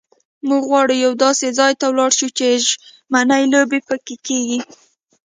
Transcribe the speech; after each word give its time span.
موږ 0.47 0.61
غواړو 0.69 0.93
یوه 1.03 1.15
داسې 1.25 1.47
ځای 1.59 1.73
ته 1.79 1.85
ولاړ 1.87 2.11
شو 2.19 2.27
چې 2.37 2.47
ژمنۍ 2.65 3.43
لوبې 3.53 3.79
پکښې 3.87 4.15
کېږي. 4.27 4.59